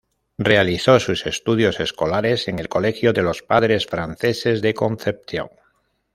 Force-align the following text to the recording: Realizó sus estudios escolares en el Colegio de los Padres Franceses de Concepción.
Realizó 0.39 0.99
sus 0.99 1.27
estudios 1.27 1.79
escolares 1.79 2.47
en 2.47 2.57
el 2.57 2.69
Colegio 2.69 3.13
de 3.13 3.21
los 3.21 3.43
Padres 3.43 3.85
Franceses 3.85 4.59
de 4.63 4.73
Concepción. 4.73 5.49